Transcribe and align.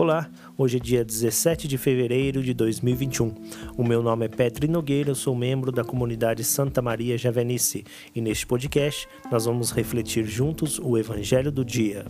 Olá, 0.00 0.30
hoje 0.56 0.76
é 0.76 0.80
dia 0.80 1.04
17 1.04 1.66
de 1.66 1.76
fevereiro 1.76 2.40
de 2.40 2.54
2021. 2.54 3.34
O 3.76 3.82
meu 3.82 4.00
nome 4.00 4.26
é 4.26 4.28
Petri 4.28 4.68
Nogueira, 4.68 5.10
eu 5.10 5.14
sou 5.16 5.34
membro 5.34 5.72
da 5.72 5.82
comunidade 5.82 6.44
Santa 6.44 6.80
Maria 6.80 7.18
Javenice 7.18 7.84
e 8.14 8.20
neste 8.20 8.46
podcast 8.46 9.08
nós 9.28 9.46
vamos 9.46 9.72
refletir 9.72 10.24
juntos 10.24 10.78
o 10.78 10.96
Evangelho 10.96 11.50
do 11.50 11.64
Dia. 11.64 12.04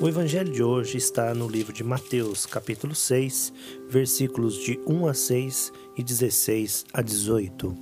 O 0.00 0.08
evangelho 0.08 0.50
de 0.50 0.62
hoje 0.62 0.96
está 0.96 1.34
no 1.34 1.46
livro 1.46 1.74
de 1.74 1.84
Mateus, 1.84 2.46
capítulo 2.46 2.94
6, 2.94 3.52
versículos 3.90 4.54
de 4.64 4.80
1 4.86 5.06
a 5.06 5.12
6 5.12 5.72
e 5.98 6.02
16 6.02 6.86
a 6.90 7.02
18. 7.02 7.74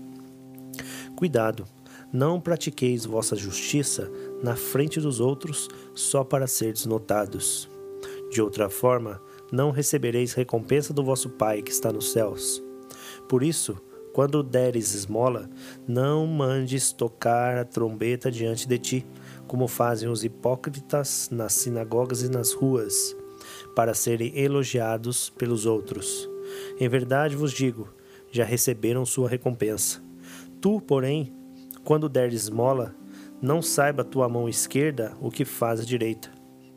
Cuidado, 1.14 1.64
não 2.12 2.40
pratiqueis 2.40 3.04
vossa 3.04 3.34
justiça 3.34 4.10
na 4.42 4.54
frente 4.54 5.00
dos 5.00 5.20
outros 5.20 5.68
só 5.94 6.22
para 6.22 6.46
seres 6.46 6.84
notados. 6.84 7.68
De 8.30 8.42
outra 8.42 8.68
forma, 8.68 9.20
não 9.50 9.70
recebereis 9.70 10.32
recompensa 10.32 10.92
do 10.92 11.04
vosso 11.04 11.30
Pai 11.30 11.62
que 11.62 11.70
está 11.70 11.92
nos 11.92 12.12
céus. 12.12 12.62
Por 13.28 13.42
isso, 13.42 13.80
quando 14.12 14.42
deres 14.42 14.94
esmola, 14.94 15.48
não 15.88 16.26
mandes 16.26 16.92
tocar 16.92 17.56
a 17.56 17.64
trombeta 17.64 18.30
diante 18.30 18.68
de 18.68 18.78
ti, 18.78 19.06
como 19.46 19.66
fazem 19.66 20.08
os 20.08 20.22
hipócritas 20.22 21.28
nas 21.30 21.54
sinagogas 21.54 22.22
e 22.22 22.28
nas 22.28 22.52
ruas, 22.52 23.16
para 23.74 23.94
serem 23.94 24.38
elogiados 24.38 25.30
pelos 25.30 25.66
outros. 25.66 26.28
Em 26.78 26.88
verdade 26.88 27.36
vos 27.36 27.52
digo, 27.52 27.88
já 28.30 28.44
receberam 28.44 29.04
sua 29.04 29.28
recompensa. 29.28 30.02
Tu, 30.60 30.80
porém, 30.80 31.32
quando 31.84 32.08
deres 32.08 32.44
esmola, 32.44 32.94
não 33.40 33.60
saiba 33.60 34.04
tua 34.04 34.28
mão 34.28 34.48
esquerda 34.48 35.16
o 35.20 35.30
que 35.30 35.44
faz 35.44 35.80
a 35.80 35.84
direita, 35.84 36.30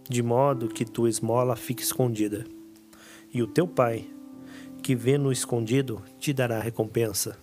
de 0.10 0.24
modo 0.24 0.68
que 0.68 0.84
tua 0.84 1.10
esmola 1.10 1.56
fique 1.56 1.84
escondida. 1.84 2.44
E 3.32 3.44
o 3.44 3.48
teu 3.48 3.68
pai, 3.68 4.10
que 4.82 4.96
vê 4.96 5.18
no 5.18 5.32
escondido, 5.32 6.02
te 6.20 6.34
dará 6.34 6.60
recompensa. 6.60 7.38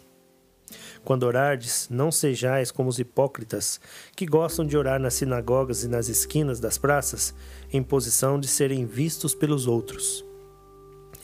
Quando 1.05 1.25
orardes, 1.25 1.89
não 1.91 2.13
sejais 2.13 2.71
como 2.71 2.89
os 2.89 2.99
hipócritas, 2.99 3.81
que 4.15 4.25
gostam 4.27 4.65
de 4.65 4.77
orar 4.77 5.01
nas 5.01 5.15
sinagogas 5.15 5.83
e 5.83 5.89
nas 5.89 6.09
esquinas 6.09 6.61
das 6.61 6.79
praças, 6.79 7.35
em 7.73 7.83
posição 7.83 8.39
de 8.39 8.47
serem 8.47 8.87
vistos 8.87 9.35
pelos 9.35 9.67
outros. 9.67 10.25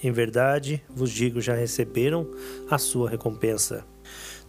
Em 0.03 0.13
verdade, 0.13 0.83
vos 0.89 1.11
digo, 1.11 1.41
já 1.41 1.55
receberam 1.55 2.29
a 2.71 2.79
sua 2.79 3.11
recompensa. 3.11 3.85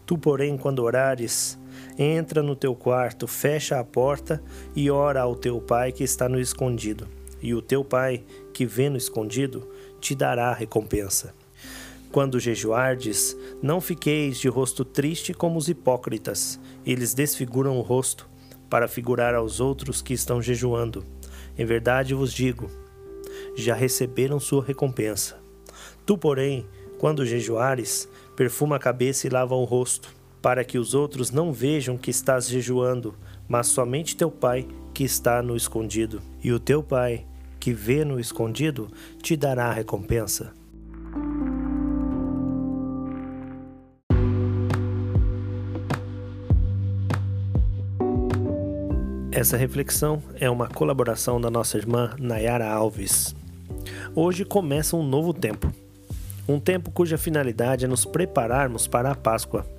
Tu, 0.06 0.18
porém, 0.18 0.58
quando 0.58 0.84
orares, 0.84 1.58
entra 2.02 2.42
no 2.42 2.56
teu 2.56 2.74
quarto, 2.74 3.28
fecha 3.28 3.78
a 3.78 3.84
porta 3.84 4.42
e 4.74 4.90
ora 4.90 5.22
ao 5.22 5.36
teu 5.36 5.60
pai 5.60 5.92
que 5.92 6.04
está 6.04 6.30
no 6.30 6.40
escondido. 6.40 7.06
E 7.42 7.54
o 7.54 7.62
teu 7.62 7.84
pai, 7.84 8.24
que 8.54 8.66
vê 8.66 8.90
no 8.90 8.98
escondido, 8.98 9.68
te 10.00 10.16
dará 10.16 10.54
recompensa. 10.54 11.34
Quando 12.10 12.40
jejuardes, 12.40 13.36
não 13.62 13.82
fiqueis 13.82 14.40
de 14.40 14.48
rosto 14.48 14.86
triste 14.86 15.34
como 15.34 15.60
os 15.60 15.68
hipócritas. 15.68 16.60
Eles 16.86 17.14
desfiguram 17.14 17.78
o 17.78 17.82
rosto, 17.82 18.30
para 18.70 18.88
figurar 18.88 19.34
aos 19.34 19.60
outros 19.60 20.02
que 20.02 20.14
estão 20.14 20.42
jejuando. 20.42 21.04
Em 21.58 21.66
verdade 21.66 22.14
vos 22.14 22.32
digo, 22.32 22.70
já 23.56 23.74
receberam 23.74 24.40
sua 24.40 24.64
recompensa. 24.64 25.38
Tu, 26.06 26.18
porém, 26.18 26.66
quando 26.98 27.26
jejuares, 27.26 28.08
perfuma 28.36 28.76
a 28.76 28.80
cabeça 28.80 29.28
e 29.28 29.30
lava 29.30 29.56
o 29.56 29.64
rosto, 29.64 30.14
para 30.42 30.64
que 30.64 30.78
os 30.78 30.94
outros 30.94 31.32
não 31.32 31.52
vejam 31.52 31.98
que 31.98 32.10
estás 32.10 32.48
jejuando, 32.48 33.16
mas 33.48 33.68
somente 33.68 34.16
teu 34.16 34.32
Pai 34.32 34.68
que 34.94 35.04
está 35.04 35.42
no 35.42 35.56
escondido. 35.56 36.22
E 36.44 36.52
o 36.52 36.60
teu 36.60 36.82
Pai, 36.82 37.26
que 37.60 37.74
vê 37.74 38.04
no 38.06 38.20
escondido, 38.20 38.90
te 39.22 39.36
dará 39.36 39.66
a 39.66 39.74
recompensa. 39.74 40.54
Essa 49.32 49.56
reflexão 49.56 50.22
é 50.36 50.50
uma 50.50 50.68
colaboração 50.68 51.40
da 51.40 51.50
nossa 51.50 51.78
irmã 51.78 52.16
Nayara 52.20 52.70
Alves. 52.70 53.36
Hoje 54.16 54.44
começa 54.44 54.98
um 54.98 55.04
novo 55.04 55.34
tempo 55.34 55.72
um 56.50 56.60
tempo 56.60 56.90
cuja 56.90 57.16
finalidade 57.16 57.86
é 57.86 57.88
nos 57.88 58.06
prepararmos 58.06 58.88
para 58.88 59.12
a 59.12 59.16
Páscoa. 59.16 59.79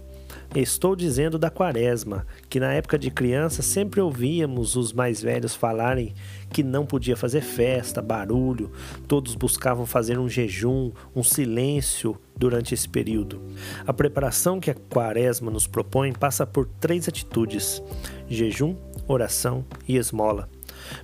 Estou 0.54 0.96
dizendo 0.96 1.38
da 1.38 1.48
Quaresma, 1.48 2.26
que 2.48 2.58
na 2.58 2.72
época 2.72 2.98
de 2.98 3.08
criança 3.08 3.62
sempre 3.62 4.00
ouvíamos 4.00 4.74
os 4.74 4.92
mais 4.92 5.22
velhos 5.22 5.54
falarem 5.54 6.12
que 6.52 6.64
não 6.64 6.84
podia 6.84 7.16
fazer 7.16 7.40
festa, 7.40 8.02
barulho, 8.02 8.72
todos 9.06 9.36
buscavam 9.36 9.86
fazer 9.86 10.18
um 10.18 10.28
jejum, 10.28 10.90
um 11.14 11.22
silêncio 11.22 12.20
durante 12.36 12.74
esse 12.74 12.88
período. 12.88 13.40
A 13.86 13.92
preparação 13.92 14.58
que 14.58 14.72
a 14.72 14.74
Quaresma 14.74 15.52
nos 15.52 15.68
propõe 15.68 16.12
passa 16.12 16.44
por 16.44 16.66
três 16.66 17.06
atitudes: 17.06 17.80
jejum, 18.28 18.74
oração 19.06 19.64
e 19.86 19.96
esmola. 19.96 20.48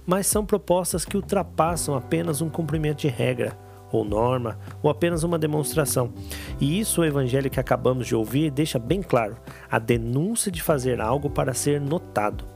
Mas 0.04 0.26
são 0.26 0.44
propostas 0.44 1.04
que 1.04 1.16
ultrapassam 1.16 1.94
apenas 1.94 2.40
um 2.40 2.48
cumprimento 2.48 3.02
de 3.02 3.08
regra 3.08 3.56
ou 3.96 4.04
norma, 4.04 4.58
ou 4.82 4.90
apenas 4.90 5.22
uma 5.22 5.38
demonstração. 5.38 6.12
E 6.60 6.78
isso 6.78 7.00
o 7.00 7.04
evangelho 7.04 7.50
que 7.50 7.60
acabamos 7.60 8.06
de 8.06 8.14
ouvir 8.14 8.50
deixa 8.50 8.78
bem 8.78 9.02
claro: 9.02 9.36
a 9.70 9.78
denúncia 9.78 10.50
de 10.50 10.62
fazer 10.62 11.00
algo 11.00 11.28
para 11.30 11.54
ser 11.54 11.80
notado. 11.80 12.55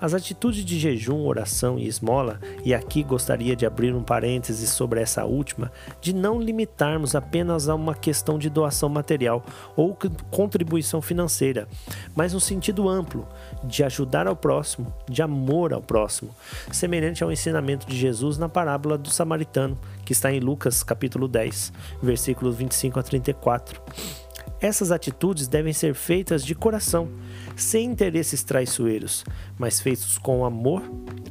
As 0.00 0.14
atitudes 0.14 0.64
de 0.64 0.78
jejum, 0.78 1.26
oração 1.26 1.78
e 1.78 1.86
esmola, 1.86 2.38
e 2.64 2.74
aqui 2.74 3.02
gostaria 3.02 3.56
de 3.56 3.64
abrir 3.64 3.94
um 3.94 4.02
parêntese 4.02 4.66
sobre 4.66 5.00
essa 5.00 5.24
última, 5.24 5.72
de 6.00 6.14
não 6.14 6.40
limitarmos 6.40 7.14
apenas 7.14 7.68
a 7.68 7.74
uma 7.74 7.94
questão 7.94 8.38
de 8.38 8.50
doação 8.50 8.88
material 8.88 9.44
ou 9.76 9.96
contribuição 10.30 11.00
financeira, 11.00 11.66
mas 12.14 12.32
no 12.32 12.40
sentido 12.40 12.88
amplo, 12.88 13.26
de 13.64 13.82
ajudar 13.84 14.26
ao 14.26 14.36
próximo, 14.36 14.92
de 15.08 15.22
amor 15.22 15.72
ao 15.72 15.82
próximo, 15.82 16.30
semelhante 16.70 17.24
ao 17.24 17.32
ensinamento 17.32 17.86
de 17.86 17.96
Jesus 17.96 18.38
na 18.38 18.48
parábola 18.48 18.98
do 18.98 19.10
samaritano, 19.10 19.78
que 20.04 20.12
está 20.12 20.32
em 20.32 20.40
Lucas 20.40 20.82
capítulo 20.82 21.26
10, 21.26 21.72
versículos 22.02 22.56
25 22.56 23.00
a 23.00 23.02
34. 23.02 24.25
Essas 24.60 24.90
atitudes 24.90 25.48
devem 25.48 25.72
ser 25.72 25.94
feitas 25.94 26.44
de 26.44 26.54
coração, 26.54 27.08
sem 27.54 27.90
interesses 27.90 28.42
traiçoeiros, 28.42 29.24
mas 29.58 29.80
feitos 29.80 30.16
com 30.18 30.44
amor 30.44 30.82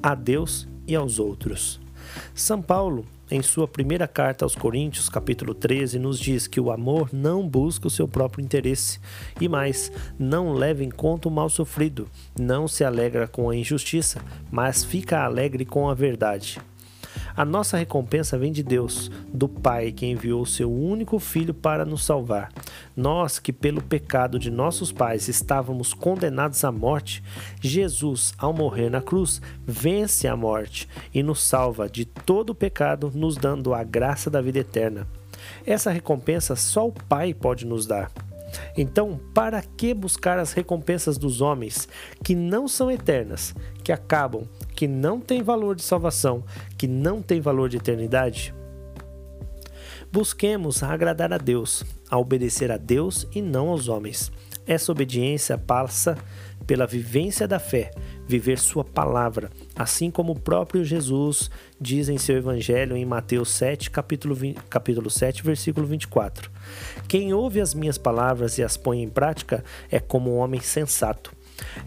a 0.02 0.14
Deus 0.14 0.68
e 0.88 0.96
aos 0.96 1.20
outros. 1.20 1.80
São 2.34 2.62
Paulo, 2.62 3.06
em 3.30 3.42
sua 3.42 3.68
primeira 3.68 4.08
carta 4.08 4.46
aos 4.46 4.54
Coríntios, 4.54 5.10
capítulo 5.10 5.56
13, 5.56 5.98
nos 5.98 6.20
diz 6.20 6.46
que 6.46 6.60
o 6.60 6.72
amor 6.72 7.10
não 7.12 7.48
busca 7.48 7.88
o 7.88 7.90
seu 7.90 8.08
próprio 8.08 8.44
interesse 8.44 9.00
e 9.42 9.50
mais, 9.50 9.92
não 10.20 10.54
leva 10.54 10.84
em 10.84 10.92
conta 10.92 11.28
o 11.28 11.32
mal 11.32 11.50
sofrido, 11.50 12.08
não 12.40 12.68
se 12.68 12.84
alegra 12.84 13.28
com 13.28 13.50
a 13.50 13.56
injustiça, 13.56 14.22
mas 14.52 14.84
fica 14.84 15.24
alegre 15.24 15.66
com 15.66 15.90
a 15.90 15.96
verdade. 15.96 16.60
A 17.36 17.44
nossa 17.44 17.76
recompensa 17.76 18.38
vem 18.38 18.52
de 18.52 18.64
Deus, 18.64 19.12
do 19.34 19.50
Pai 19.50 19.92
que 19.92 20.06
enviou 20.06 20.46
seu 20.46 20.72
único 20.72 21.20
filho 21.20 21.54
para 21.54 21.84
nos 21.84 22.06
salvar. 22.06 22.50
Nós 22.96 23.40
que 23.40 23.52
pelo 23.52 23.82
pecado 23.82 24.40
de 24.40 24.50
nossos 24.50 24.90
pais 24.92 25.28
estávamos 25.28 25.94
condenados 25.94 26.64
à 26.64 26.72
morte, 26.72 27.22
Jesus, 27.60 28.34
ao 28.38 28.54
morrer 28.54 28.90
na 28.90 29.02
cruz, 29.02 29.42
vence 29.66 30.30
a 30.30 30.36
morte 30.36 30.88
e 31.14 31.22
nos 31.22 31.44
salva 31.44 31.90
de 31.90 32.06
todo 32.06 32.52
o 32.52 32.56
pecado, 32.56 33.12
nos 33.14 33.36
dando 33.36 33.74
a 33.74 33.84
graça 33.84 34.30
da 34.30 34.42
vida 34.42 34.60
eterna. 34.60 35.06
Essa 35.66 35.92
recompensa 35.92 36.56
só 36.56 36.88
o 36.88 36.94
Pai 36.94 37.34
pode 37.34 37.66
nos 37.66 37.86
dar. 37.86 38.10
Então, 38.78 39.20
para 39.34 39.62
que 39.62 39.94
buscar 39.94 40.40
as 40.40 40.54
recompensas 40.54 41.18
dos 41.18 41.42
homens 41.42 41.88
que 42.24 42.34
não 42.34 42.68
são 42.68 42.90
eternas, 42.90 43.54
que 43.84 43.92
acabam, 43.92 44.48
que 44.76 44.88
não 44.88 45.20
têm 45.20 45.42
valor 45.42 45.76
de 45.76 45.82
salvação, 45.82 46.44
que 46.78 46.88
não 46.88 47.22
têm 47.22 47.40
valor 47.40 47.70
de 47.70 47.78
eternidade? 47.78 48.54
Busquemos 50.12 50.84
agradar 50.84 51.34
a 51.34 51.38
Deus, 51.38 51.84
a 52.10 52.18
obedecer 52.18 52.72
a 52.72 52.78
Deus 52.78 53.28
e 53.34 53.42
não 53.42 53.70
aos 53.70 53.88
homens. 53.88 54.32
Essa 54.68 54.92
obediência 54.92 55.58
passa 55.58 56.18
pela 56.66 56.88
vivência 56.88 57.48
da 57.48 57.60
fé, 57.60 57.92
viver 58.28 58.58
Sua 58.58 58.84
palavra, 58.84 59.52
assim 59.76 60.10
como 60.10 60.32
o 60.32 60.40
próprio 60.40 60.84
Jesus 60.84 61.52
diz 61.80 62.10
em 62.10 62.18
seu 62.18 62.38
Evangelho 62.38 62.98
em 62.98 63.06
Mateus 63.06 63.52
7, 63.52 63.92
capítulo, 63.92 64.34
20, 64.34 64.62
capítulo 64.70 65.10
7, 65.10 65.44
versículo 65.44 65.86
24. 65.86 66.50
Quem 67.08 67.34
ouve 67.34 67.62
as 67.62 67.74
minhas 67.74 67.98
palavras 67.98 68.58
e 68.58 68.64
as 68.64 68.78
põe 68.78 69.04
em 69.04 69.10
prática 69.10 69.64
é 69.92 70.00
como 70.00 70.32
um 70.32 70.38
homem 70.38 70.62
sensato. 70.62 71.35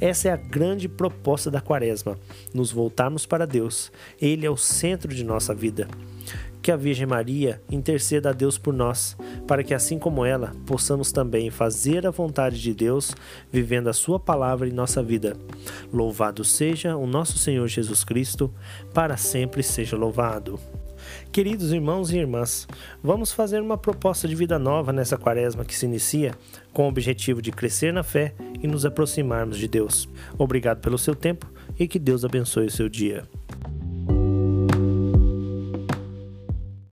Essa 0.00 0.28
é 0.28 0.32
a 0.32 0.36
grande 0.36 0.88
proposta 0.88 1.50
da 1.50 1.60
Quaresma, 1.60 2.18
nos 2.54 2.70
voltarmos 2.70 3.26
para 3.26 3.46
Deus. 3.46 3.90
Ele 4.20 4.46
é 4.46 4.50
o 4.50 4.56
centro 4.56 5.14
de 5.14 5.24
nossa 5.24 5.54
vida. 5.54 5.88
que 6.60 6.72
a 6.72 6.76
Virgem 6.76 7.06
Maria 7.06 7.62
interceda 7.70 8.28
a 8.28 8.32
Deus 8.32 8.58
por 8.58 8.74
nós, 8.74 9.16
para 9.46 9.64
que 9.64 9.72
assim 9.72 9.98
como 9.98 10.24
ela, 10.24 10.52
possamos 10.66 11.10
também 11.10 11.50
fazer 11.50 12.06
a 12.06 12.10
vontade 12.10 12.60
de 12.60 12.74
Deus, 12.74 13.14
vivendo 13.50 13.88
a 13.88 13.94
sua 13.94 14.20
palavra 14.20 14.68
em 14.68 14.72
nossa 14.72 15.02
vida. 15.02 15.34
Louvado 15.90 16.44
seja 16.44 16.94
o 16.96 17.06
nosso 17.06 17.38
Senhor 17.38 17.66
Jesus 17.68 18.04
Cristo, 18.04 18.52
para 18.92 19.16
sempre 19.16 19.62
seja 19.62 19.96
louvado. 19.96 20.60
Queridos 21.30 21.72
irmãos 21.72 22.10
e 22.10 22.18
irmãs, 22.18 22.66
vamos 23.02 23.32
fazer 23.32 23.60
uma 23.60 23.76
proposta 23.78 24.26
de 24.26 24.34
vida 24.34 24.58
nova 24.58 24.92
nessa 24.92 25.16
quaresma 25.16 25.64
que 25.64 25.74
se 25.74 25.86
inicia, 25.86 26.34
com 26.72 26.84
o 26.84 26.88
objetivo 26.88 27.42
de 27.42 27.50
crescer 27.50 27.92
na 27.92 28.02
fé 28.02 28.34
e 28.62 28.66
nos 28.66 28.84
aproximarmos 28.84 29.58
de 29.58 29.68
Deus. 29.68 30.08
Obrigado 30.36 30.80
pelo 30.80 30.98
seu 30.98 31.14
tempo 31.14 31.50
e 31.78 31.86
que 31.86 31.98
Deus 31.98 32.24
abençoe 32.24 32.66
o 32.66 32.70
seu 32.70 32.88
dia. 32.88 33.24